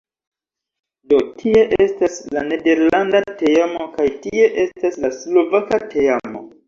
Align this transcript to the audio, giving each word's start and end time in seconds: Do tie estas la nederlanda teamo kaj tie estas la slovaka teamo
Do 1.11 1.17
tie 1.41 1.65
estas 1.85 2.17
la 2.37 2.43
nederlanda 2.47 3.21
teamo 3.43 3.87
kaj 3.99 4.07
tie 4.25 4.49
estas 4.65 4.99
la 5.05 5.13
slovaka 5.23 5.81
teamo 5.93 6.43